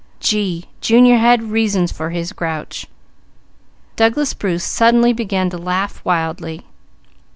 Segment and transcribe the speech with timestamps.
[0.19, 2.87] Gee, Junior had reasons for his grouch!"
[3.95, 6.65] Douglas Bruce suddenly began to laugh wildly.